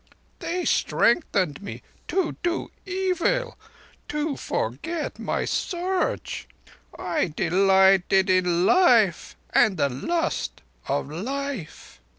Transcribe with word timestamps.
They 0.39 0.65
strengthened 0.65 1.61
me 1.61 1.83
to 2.07 2.35
do 2.41 2.71
evil, 2.87 3.55
to 4.07 4.35
forget 4.35 5.19
my 5.19 5.45
Search. 5.45 6.47
I 6.97 7.27
delighted 7.35 8.27
in 8.27 8.65
life 8.65 9.35
and 9.53 9.77
the 9.77 9.89
lust 9.89 10.63
of 10.87 11.07
life. 11.11 12.01